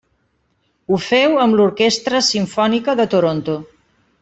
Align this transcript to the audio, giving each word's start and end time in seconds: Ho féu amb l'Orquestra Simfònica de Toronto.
Ho 0.93 0.97
féu 1.07 1.35
amb 1.43 1.57
l'Orquestra 1.59 2.23
Simfònica 2.31 2.97
de 3.03 3.07
Toronto. 3.15 3.61